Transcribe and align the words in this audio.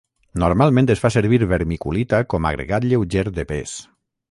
Normalment 0.43 0.89
es 0.93 1.03
fa 1.03 1.11
servir 1.15 1.39
vermiculita 1.51 2.23
com 2.35 2.49
agregat 2.53 2.91
lleuger 2.95 3.27
de 3.39 3.49
pes. 3.55 3.79